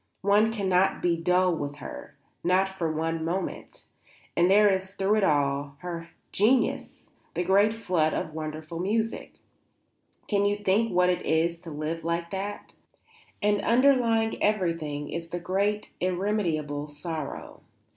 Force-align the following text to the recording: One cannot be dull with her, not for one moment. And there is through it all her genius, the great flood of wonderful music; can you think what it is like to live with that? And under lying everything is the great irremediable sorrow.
One 0.23 0.51
cannot 0.51 1.03
be 1.03 1.15
dull 1.15 1.53
with 1.55 1.75
her, 1.75 2.17
not 2.43 2.67
for 2.69 2.91
one 2.91 3.23
moment. 3.23 3.83
And 4.35 4.49
there 4.49 4.67
is 4.67 4.93
through 4.95 5.17
it 5.17 5.23
all 5.23 5.75
her 5.81 6.09
genius, 6.31 7.09
the 7.35 7.43
great 7.43 7.71
flood 7.71 8.11
of 8.11 8.33
wonderful 8.33 8.79
music; 8.79 9.33
can 10.27 10.43
you 10.43 10.55
think 10.57 10.91
what 10.91 11.09
it 11.11 11.21
is 11.23 11.57
like 11.57 11.63
to 11.65 11.69
live 11.69 12.03
with 12.03 12.31
that? 12.31 12.73
And 13.43 13.61
under 13.61 13.95
lying 13.95 14.41
everything 14.41 15.11
is 15.11 15.29
the 15.29 15.39
great 15.39 15.91
irremediable 16.01 16.87
sorrow. 16.87 17.61